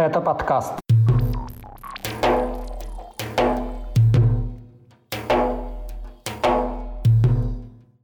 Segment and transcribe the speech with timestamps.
[0.00, 0.72] Это подкаст.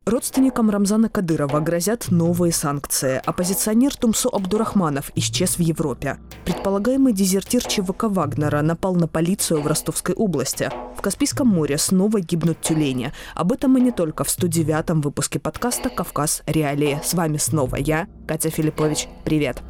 [0.05, 3.23] Родственникам Рамзана Кадырова грозят новые санкции.
[3.25, 6.19] Оппозиционер Тумсо Абдурахманов исчез в Европе.
[6.45, 10.71] Предполагаемый дезертир ЧВК Вагнера напал на полицию в Ростовской области.
[10.99, 13.15] В Каспийском море снова гибнут тюлени.
[13.35, 16.43] Об этом и не только в 109-м выпуске подкаста «Кавказ.
[16.47, 17.01] Реалии».
[17.03, 19.09] С вами снова я, Катя Филиппович.
[19.25, 19.63] Привет!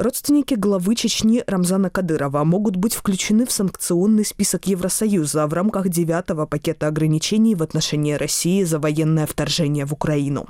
[0.00, 6.46] Родственники главы Чечни Рамзана Кадырова могут быть включены в санкционный список Евросоюза в рамках девятого
[6.46, 10.46] пакета ограничений в отношении России за военное вторжение в Украину.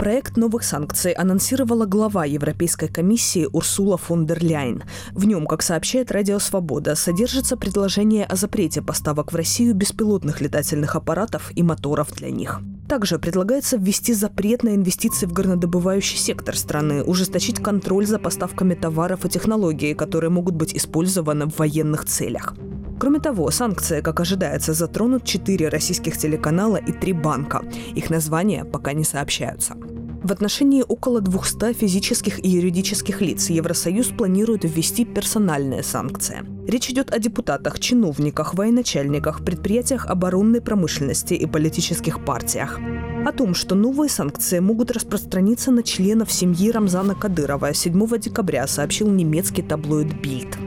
[0.00, 4.82] Проект новых санкций анонсировала глава Европейской комиссии Урсула фон дер Ляйн.
[5.12, 10.96] В нем, как сообщает Радио Свобода, содержится предложение о запрете поставок в Россию беспилотных летательных
[10.96, 12.62] аппаратов и моторов для них.
[12.88, 19.26] Также предлагается ввести запрет на инвестиции в горнодобывающий сектор страны, ужесточить контроль за поставками товаров
[19.26, 22.54] и технологий, которые могут быть использованы в военных целях.
[23.00, 27.62] Кроме того, санкции, как ожидается, затронут четыре российских телеканала и три банка.
[27.94, 29.74] Их названия пока не сообщаются.
[30.22, 36.42] В отношении около 200 физических и юридических лиц Евросоюз планирует ввести персональные санкции.
[36.68, 42.78] Речь идет о депутатах, чиновниках, военачальниках, предприятиях оборонной промышленности и политических партиях.
[43.24, 49.08] О том, что новые санкции могут распространиться на членов семьи Рамзана Кадырова 7 декабря сообщил
[49.08, 50.58] немецкий таблоид «Бильд».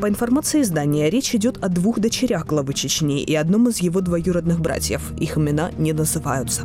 [0.00, 4.60] По информации издания, речь идет о двух дочерях главы Чечни и одном из его двоюродных
[4.60, 5.12] братьев.
[5.18, 6.62] Их имена не называются.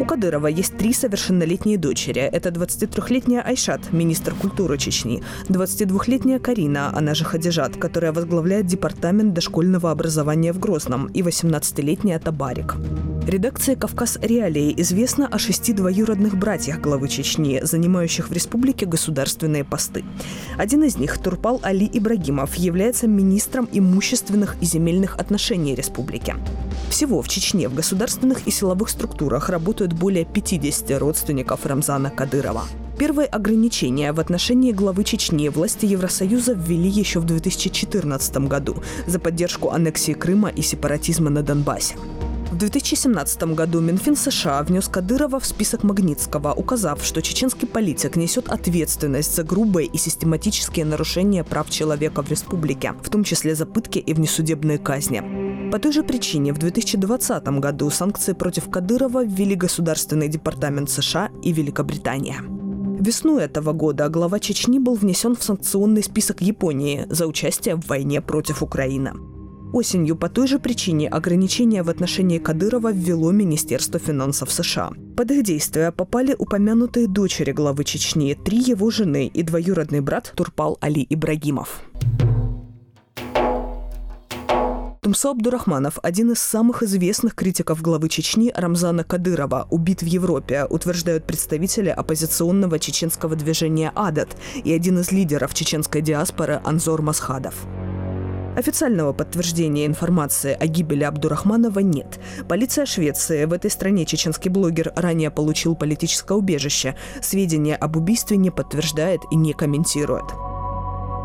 [0.00, 2.20] У Кадырова есть три совершеннолетние дочери.
[2.20, 9.90] Это 23-летняя Айшат, министр культуры Чечни, 22-летняя Карина, она же Хадижат, которая возглавляет департамент дошкольного
[9.90, 12.76] образования в Грозном, и 18-летняя Табарик.
[13.26, 20.04] Редакции «Кавказ Реалии» известно о шести двоюродных братьях главы Чечни, занимающих в республике государственные посты.
[20.56, 26.36] Один из них, Турпал Али Ибрагимов, является министром имущественных и земельных отношений республики.
[26.90, 32.62] Всего в Чечне в государственных и силовых структурах работают более 50 родственников Рамзана Кадырова.
[32.98, 39.70] Первые ограничения в отношении главы Чечни власти Евросоюза ввели еще в 2014 году за поддержку
[39.70, 41.94] аннексии Крыма и сепаратизма на Донбассе.
[42.50, 48.48] В 2017 году Минфин США внес Кадырова в список Магнитского, указав, что чеченский политик несет
[48.48, 53.98] ответственность за грубые и систематические нарушения прав человека в республике, в том числе за пытки
[53.98, 55.47] и внесудебные казни.
[55.70, 61.52] По той же причине в 2020 году санкции против Кадырова ввели Государственный департамент США и
[61.52, 62.42] Великобритания.
[63.00, 68.22] Весну этого года глава Чечни был внесен в санкционный список Японии за участие в войне
[68.22, 69.12] против Украины.
[69.74, 74.92] Осенью по той же причине ограничения в отношении Кадырова ввело Министерство финансов США.
[75.16, 80.78] Под их действия попали упомянутые дочери главы Чечни, три его жены и двоюродный брат Турпал
[80.80, 81.82] Али Ибрагимов.
[85.08, 91.24] Тумсо Абдурахманов, один из самых известных критиков главы Чечни Рамзана Кадырова, убит в Европе, утверждают
[91.24, 97.54] представители оппозиционного чеченского движения «Адат» и один из лидеров чеченской диаспоры Анзор Масхадов.
[98.54, 102.20] Официального подтверждения информации о гибели Абдурахманова нет.
[102.46, 106.96] Полиция Швеции в этой стране чеченский блогер ранее получил политическое убежище.
[107.22, 110.26] Сведения об убийстве не подтверждает и не комментирует.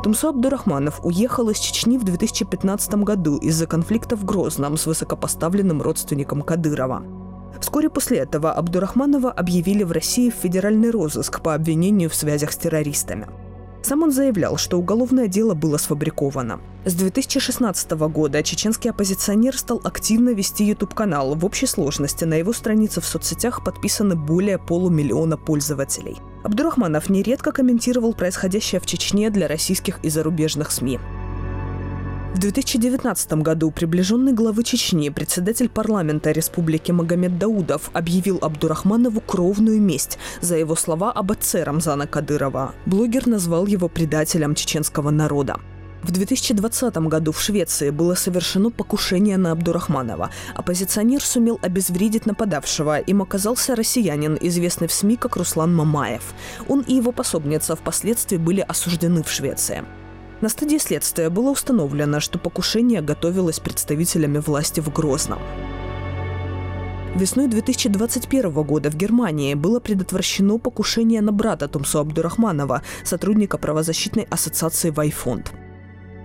[0.03, 6.41] Тумсо Абдурахманов уехал из Чечни в 2015 году из-за конфликта в Грозном с высокопоставленным родственником
[6.41, 7.03] Кадырова.
[7.61, 12.57] Вскоре после этого Абдурахманова объявили в России в федеральный розыск по обвинению в связях с
[12.57, 13.27] террористами.
[13.83, 16.61] Сам он заявлял, что уголовное дело было сфабриковано.
[16.85, 21.35] С 2016 года чеченский оппозиционер стал активно вести YouTube-канал.
[21.35, 26.17] В общей сложности на его странице в соцсетях подписаны более полумиллиона пользователей.
[26.43, 30.99] Абдурахманов нередко комментировал происходящее в Чечне для российских и зарубежных СМИ.
[32.33, 40.17] В 2019 году приближенный главы Чечни, председатель парламента Республики Магомед Даудов объявил Абдурахманову кровную месть
[40.41, 42.73] за его слова об отце Рамзана Кадырова.
[42.87, 45.59] Блогер назвал его предателем чеченского народа.
[46.01, 50.31] В 2020 году в Швеции было совершено покушение на Абдурахманова.
[50.55, 52.97] Оппозиционер сумел обезвредить нападавшего.
[52.97, 56.33] Им оказался россиянин, известный в СМИ как Руслан Мамаев.
[56.67, 59.83] Он и его пособница впоследствии были осуждены в Швеции.
[60.41, 65.39] На стадии следствия было установлено, что покушение готовилось представителями власти в Грозном.
[67.15, 74.89] Весной 2021 года в Германии было предотвращено покушение на брата Тумсо Абдурахманова, сотрудника правозащитной ассоциации
[74.89, 75.53] «Вайфонд».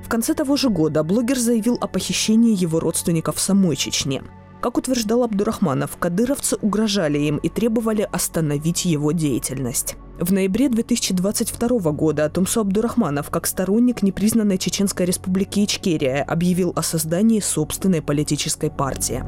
[0.03, 4.23] В конце того же года блогер заявил о похищении его родственников в самой Чечне.
[4.63, 9.97] Как утверждал Абдурахманов, кадыровцы угрожали им и требовали остановить его деятельность.
[10.21, 17.39] В ноябре 2022 года Тумсо Абдурахманов, как сторонник непризнанной Чеченской республики Ичкерия, объявил о создании
[17.39, 19.23] собственной политической партии.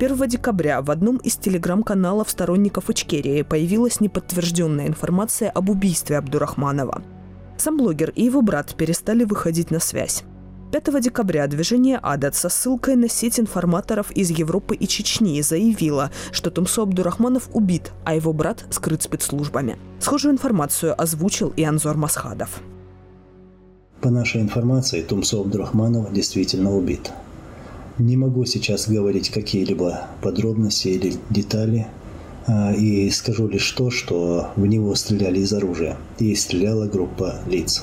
[0.00, 7.02] 1 декабря в одном из телеграм-каналов сторонников Ичкерии появилась неподтвержденная информация об убийстве Абдурахманова.
[7.58, 10.24] Сам блогер и его брат перестали выходить на связь.
[10.80, 16.50] 5 декабря движение «Адат» со ссылкой на сеть информаторов из Европы и Чечни заявило, что
[16.50, 19.78] Тумсо Абдурахманов убит, а его брат скрыт спецслужбами.
[20.00, 22.60] Схожую информацию озвучил и Анзор Масхадов.
[24.02, 27.10] По нашей информации, Тумсо Абдурахманов действительно убит.
[27.96, 31.86] Не могу сейчас говорить какие-либо подробности или детали,
[32.46, 37.82] а, и скажу лишь то, что в него стреляли из оружия, и стреляла группа лиц.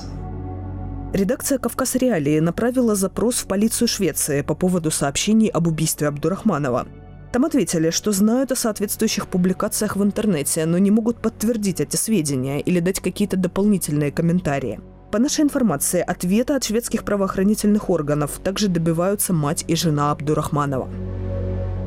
[1.14, 6.88] Редакция «Кавказ Реалии» направила запрос в полицию Швеции по поводу сообщений об убийстве Абдурахманова.
[7.30, 12.60] Там ответили, что знают о соответствующих публикациях в интернете, но не могут подтвердить эти сведения
[12.60, 14.80] или дать какие-то дополнительные комментарии.
[15.12, 20.88] По нашей информации, ответа от шведских правоохранительных органов также добиваются мать и жена Абдурахманова.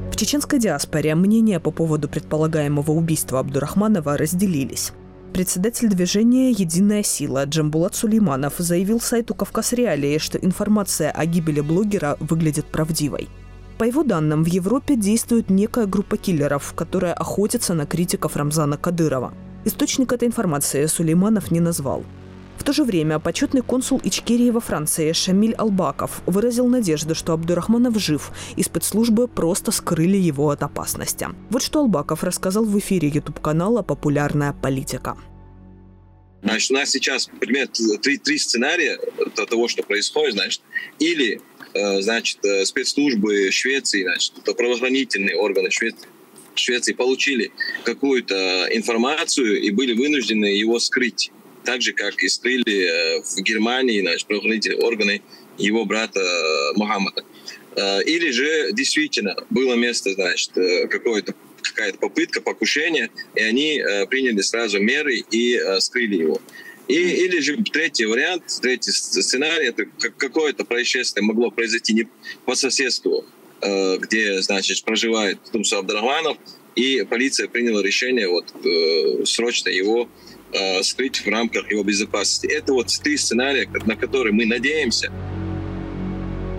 [0.09, 4.93] В чеченской диаспоре мнения по поводу предполагаемого убийства Абдурахманова разделились.
[5.37, 12.17] Председатель движения «Единая сила» Джамбулат Сулейманов заявил сайту «Кавказ Реалии», что информация о гибели блогера
[12.19, 13.29] выглядит правдивой.
[13.77, 19.31] По его данным, в Европе действует некая группа киллеров, которая охотится на критиков Рамзана Кадырова.
[19.63, 22.03] Источник этой информации Сулейманов не назвал.
[22.57, 27.97] В то же время почетный консул Ичкерии во Франции Шамиль Албаков выразил надежду, что Абдурахманов
[27.99, 31.27] жив, и спецслужбы просто скрыли его от опасности.
[31.49, 35.17] Вот что Албаков рассказал в эфире YouTube-канала «Популярная политика».
[36.43, 37.67] Значит, у нас сейчас, например,
[38.01, 38.99] три, три сценария
[39.49, 40.61] того, что происходит, значит,
[40.99, 41.41] или
[41.73, 46.07] э, значит, э, спецслужбы Швеции, значит, правоохранительные органы Швеции,
[46.55, 47.51] Швеции получили
[47.83, 51.31] какую-то информацию и были вынуждены его скрыть
[51.67, 55.21] так же, как и скрыли э, в Германии значит, правоохранительные органы
[55.57, 57.25] его брата э, Мухаммада.
[57.75, 60.51] Э, или же действительно было место, значит,
[60.89, 66.41] какое-то какая-то попытка покушения, и они приняли сразу меры и скрыли его.
[66.87, 69.85] И, или же третий вариант, третий сценарий, это
[70.17, 72.07] какое-то происшествие могло произойти не
[72.45, 73.25] по соседству,
[73.99, 76.37] где, значит, проживает Тумсу Абдрахманов,
[76.75, 78.53] и полиция приняла решение вот
[79.27, 80.07] срочно его
[80.53, 82.47] э, скрыть в рамках его безопасности.
[82.47, 85.11] Это вот три сценария, на которые мы надеемся.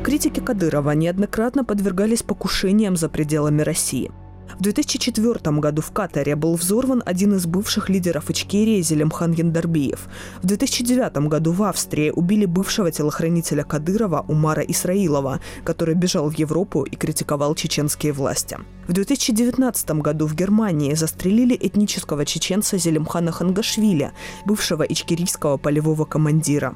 [0.05, 4.11] Критики Кадырова неоднократно подвергались покушениям за пределами России–
[4.59, 10.09] в 2004 году в Катаре был взорван один из бывших лидеров Ичкерии Зелимхан Яндарбиев.
[10.43, 16.83] В 2009 году в Австрии убили бывшего телохранителя Кадырова Умара Исраилова, который бежал в Европу
[16.83, 18.59] и критиковал чеченские власти.
[18.89, 24.11] В 2019 году в Германии застрелили этнического чеченца Зелимхана Хангашвили,
[24.45, 26.75] бывшего ичкерийского полевого командира.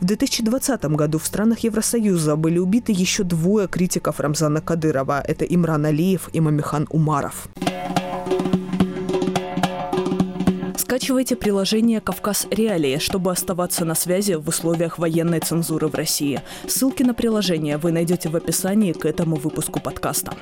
[0.00, 5.20] В 2020 году в странах Евросоюза были убиты еще двое критиков Рамзана Кадырова.
[5.20, 7.48] Это Имран Алиев и Мамихан Умаров.
[10.76, 16.42] Скачивайте приложение «Кавказ Реалии», чтобы оставаться на связи в условиях военной цензуры в России.
[16.68, 20.32] Ссылки на приложение вы найдете в описании к этому выпуску подкаста.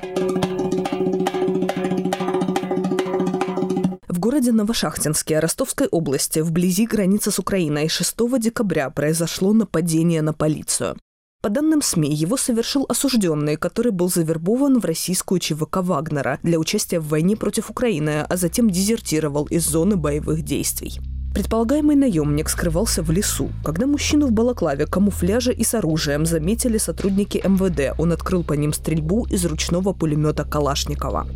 [4.37, 10.99] Городе Новошахтинске Ростовской области, вблизи границы с Украиной, 6 декабря произошло нападение на полицию.
[11.41, 17.01] По данным СМИ, его совершил осужденный, который был завербован в российскую ЧВК Вагнера для участия
[17.01, 21.01] в войне против Украины, а затем дезертировал из зоны боевых действий.
[21.33, 23.49] Предполагаемый наемник скрывался в лесу.
[23.65, 28.75] Когда мужчину в балаклаве, камуфляже и с оружием заметили сотрудники МВД, он открыл по ним
[28.75, 31.27] стрельбу из ручного пулемета Калашникова.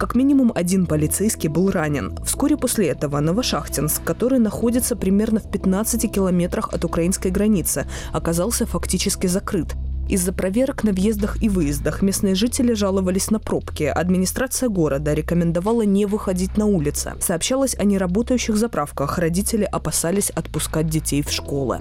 [0.00, 2.16] Как минимум один полицейский был ранен.
[2.24, 9.26] Вскоре после этого Новошахтинск, который находится примерно в 15 километрах от украинской границы, оказался фактически
[9.26, 9.74] закрыт.
[10.08, 13.82] Из-за проверок на въездах и выездах местные жители жаловались на пробки.
[13.82, 17.12] Администрация города рекомендовала не выходить на улицы.
[17.20, 19.18] Сообщалось о неработающих заправках.
[19.18, 21.78] Родители опасались отпускать детей в школы.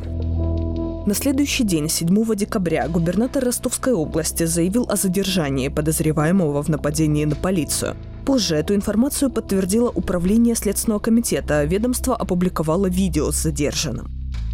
[1.06, 7.36] На следующий день, 7 декабря, губернатор Ростовской области заявил о задержании подозреваемого в нападении на
[7.36, 7.96] полицию.
[8.26, 11.64] Позже эту информацию подтвердило Управление Следственного комитета.
[11.64, 14.08] Ведомство опубликовало видео с задержанным.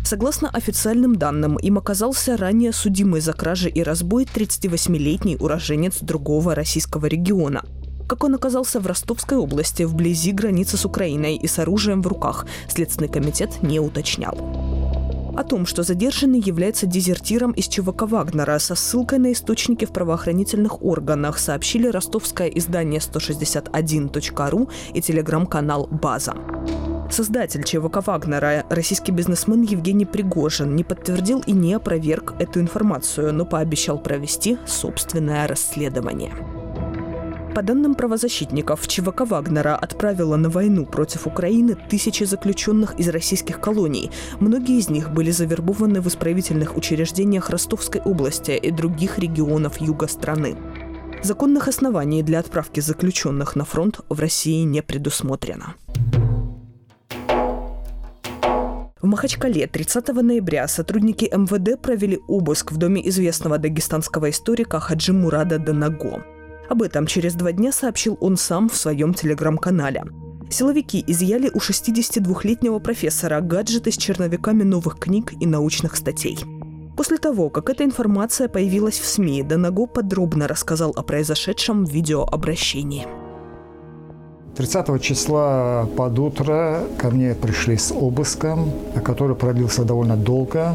[0.06, 7.08] Согласно официальным данным, им оказался ранее судимый за кражи и разбой 38-летний уроженец другого российского
[7.08, 7.64] региона.
[8.08, 12.46] Как он оказался в Ростовской области, вблизи границы с Украиной и с оружием в руках,
[12.70, 14.38] Следственный комитет не уточнял.
[15.38, 20.82] О том, что задержанный является дезертиром из ЧВК Вагнера со ссылкой на источники в правоохранительных
[20.82, 26.36] органах, сообщили ростовское издание 161.ru и телеграм-канал «База».
[27.12, 33.46] Создатель ЧВК Вагнера, российский бизнесмен Евгений Пригожин, не подтвердил и не опроверг эту информацию, но
[33.46, 36.65] пообещал провести собственное расследование.
[37.56, 44.12] По данным правозащитников, ЧВК Вагнера отправила на войну против Украины тысячи заключенных из российских колоний.
[44.42, 50.58] Многие из них были завербованы в исправительных учреждениях Ростовской области и других регионов юга страны.
[51.24, 55.76] Законных оснований для отправки заключенных на фронт в России не предусмотрено.
[59.02, 65.58] В Махачкале 30 ноября сотрудники МВД провели обыск в доме известного дагестанского историка Хаджи Мурада
[65.58, 66.35] Данаго.
[66.70, 70.04] Об этом через два дня сообщил он сам в своем телеграм-канале.
[70.50, 76.38] Силовики изъяли у 62-летнего профессора гаджеты с черновиками новых книг и научных статей.
[76.96, 83.06] После того, как эта информация появилась в СМИ, Данаго подробно рассказал о произошедшем в видеообращении.
[84.56, 88.72] 30 числа под утро ко мне пришли с обыском,
[89.04, 90.74] который продлился довольно долго.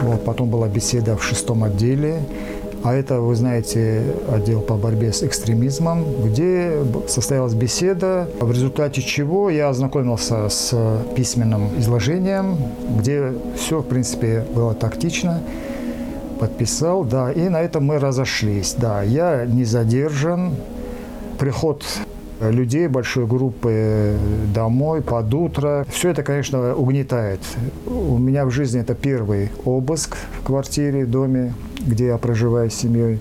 [0.00, 2.22] Вот, потом была беседа в шестом отделе.
[2.82, 9.50] А это, вы знаете, отдел по борьбе с экстремизмом, где состоялась беседа, в результате чего
[9.50, 10.74] я ознакомился с
[11.14, 12.56] письменным изложением,
[12.98, 15.42] где все, в принципе, было тактично.
[16.38, 18.74] Подписал, да, и на этом мы разошлись.
[18.78, 20.54] Да, я не задержан.
[21.38, 21.84] Приход
[22.40, 24.16] людей большой группы
[24.54, 25.86] домой под утро.
[25.90, 27.40] Все это, конечно, угнетает.
[27.86, 33.20] У меня в жизни это первый обыск в квартире, доме, где я проживаю с семьей.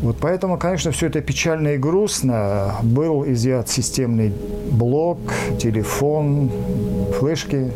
[0.00, 2.74] Вот поэтому, конечно, все это печально и грустно.
[2.82, 4.32] Был изъят системный
[4.70, 5.18] блок,
[5.58, 6.50] телефон,
[7.18, 7.70] флешки.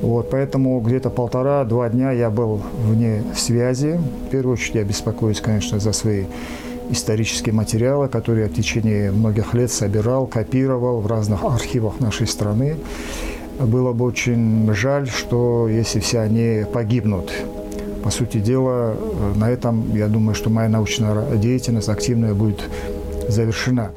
[0.00, 3.98] Вот, поэтому где-то полтора-два дня я был вне связи.
[4.26, 6.24] В первую очередь я беспокоюсь, конечно, за свои
[6.90, 12.76] исторические материалы, которые я в течение многих лет собирал, копировал в разных архивах нашей страны.
[13.58, 17.32] Было бы очень жаль, что если все они погибнут.
[18.02, 18.96] По сути дела,
[19.36, 22.68] на этом, я думаю, что моя научная деятельность активная будет
[23.28, 23.92] завершена.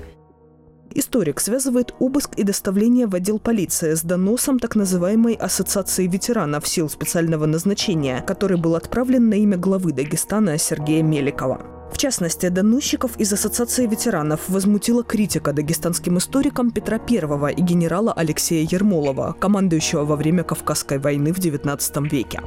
[0.93, 6.89] Историк связывает обыск и доставление в отдел полиции с доносом так называемой Ассоциации ветеранов сил
[6.89, 11.76] специального назначения, который был отправлен на имя главы Дагестана Сергея Меликова.
[11.91, 18.67] В частности, доносчиков из Ассоциации ветеранов возмутила критика дагестанским историкам Петра I и генерала Алексея
[18.69, 22.41] Ермолова, командующего во время Кавказской войны в XIX веке.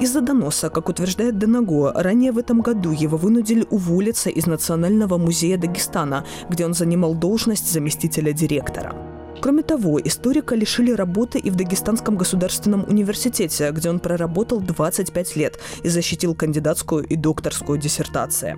[0.00, 5.58] Из-за доноса, как утверждает Денаго, ранее в этом году его вынудили уволиться из Национального музея
[5.58, 9.07] Дагестана, где он занимал должность заместителя директора.
[9.40, 15.58] Кроме того, историка лишили работы и в Дагестанском государственном университете, где он проработал 25 лет
[15.82, 18.56] и защитил кандидатскую и докторскую диссертации.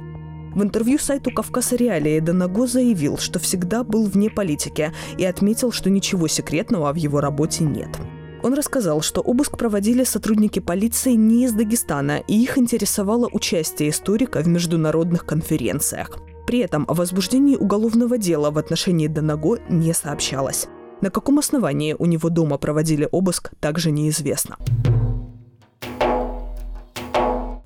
[0.54, 5.90] В интервью сайту «Кавказ Реалии» Данаго заявил, что всегда был вне политики и отметил, что
[5.90, 7.90] ничего секретного в его работе нет.
[8.42, 14.40] Он рассказал, что обыск проводили сотрудники полиции не из Дагестана, и их интересовало участие историка
[14.40, 16.18] в международных конференциях.
[16.50, 20.66] При этом о возбуждении уголовного дела в отношении Данаго не сообщалось.
[21.00, 24.56] На каком основании у него дома проводили обыск, также неизвестно.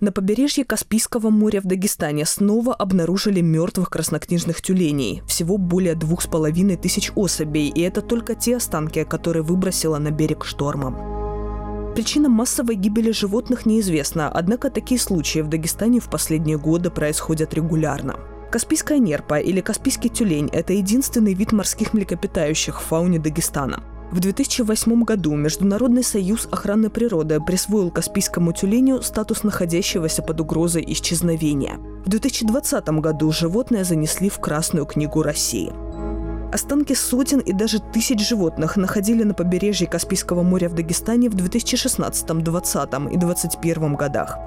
[0.01, 5.23] На побережье Каспийского моря в Дагестане снова обнаружили мертвых краснокнижных тюленей.
[5.27, 10.11] Всего более двух с половиной тысяч особей, и это только те останки, которые выбросило на
[10.11, 11.95] берег штормом.
[11.95, 18.34] Причина массовой гибели животных неизвестна, однако такие случаи в Дагестане в последние годы происходят регулярно.
[18.55, 23.83] Каспийская нерпа или каспийский тюлень– это единственный вид морских млекопитающих в фауне Дагестана.
[24.13, 31.79] В 2008 году Международный союз охраны природы присвоил каспийскому тюленю статус находящегося под угрозой исчезновения.
[32.05, 35.73] В 2020 году животное занесли в Красную книгу России.
[36.53, 42.25] Останки сотен и даже тысяч животных находили на побережье Каспийского моря в Дагестане в 2016,
[42.25, 44.39] 2020 и 2021 годах.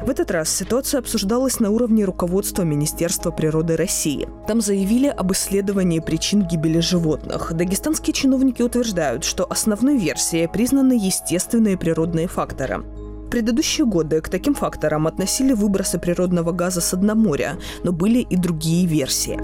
[0.00, 4.28] В этот раз ситуация обсуждалась на уровне руководства Министерства природы России.
[4.46, 7.52] Там заявили об исследовании причин гибели животных.
[7.52, 12.78] Дагестанские чиновники утверждают, что основной версией признаны естественные природные факторы.
[12.78, 18.20] В предыдущие годы к таким факторам относили выбросы природного газа с дна моря, но были
[18.20, 19.38] и другие версии.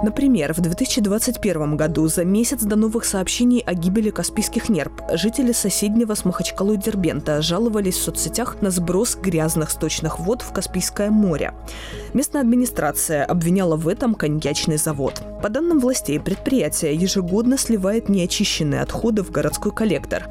[0.00, 6.14] Например, в 2021 году, за месяц до новых сообщений о гибели каспийских нерп, жители соседнего
[6.14, 11.52] с Махачкалой Дербента жаловались в соцсетях на сброс грязных сточных вод в Каспийское море.
[12.14, 15.20] Местная администрация обвиняла в этом коньячный завод.
[15.42, 20.28] По данным властей, предприятие ежегодно сливает неочищенные отходы в городской коллектор.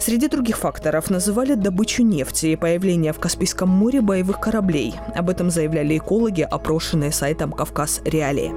[0.00, 4.94] Среди других факторов называли добычу нефти и появление в Каспийском море боевых кораблей.
[5.14, 8.52] Об этом заявляли экологи, опрошенные сайтом «Кавказ Реалии».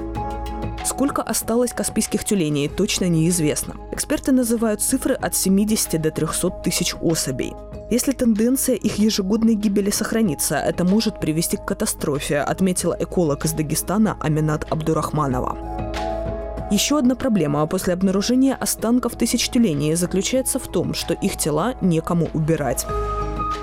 [0.86, 3.76] Сколько осталось каспийских тюленей, точно неизвестно.
[3.92, 7.54] Эксперты называют цифры от 70 до 300 тысяч особей.
[7.90, 14.18] Если тенденция их ежегодной гибели сохранится, это может привести к катастрофе, отметила эколог из Дагестана
[14.22, 15.58] Аминат Абдурахманова.
[16.74, 22.30] Еще одна проблема после обнаружения останков тысяч тюленей заключается в том, что их тела некому
[22.34, 22.88] убирать.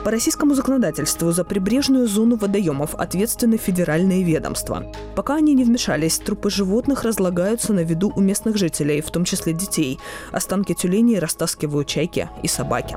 [0.05, 4.85] По российскому законодательству за прибрежную зону водоемов ответственны федеральные ведомства.
[5.17, 9.55] Пока они не вмешались, трупы животных разлагаются на виду у местных жителей, в том числе
[9.55, 9.99] детей.
[10.31, 12.97] Останки тюленей растаскивают чайки и собаки.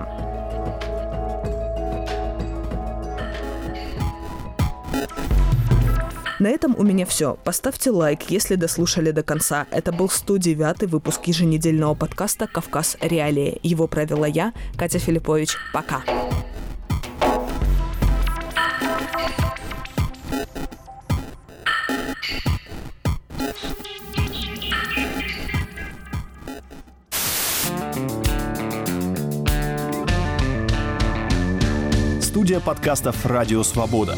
[6.44, 7.38] На этом у меня все.
[7.46, 9.66] Поставьте лайк, если дослушали до конца.
[9.72, 13.62] Это был 109 выпуск еженедельного подкаста «Кавказ Реалии».
[13.64, 15.56] Его провела я, Катя Филиппович.
[15.72, 16.04] Пока.
[32.20, 34.18] Студия подкастов «Радио Свобода».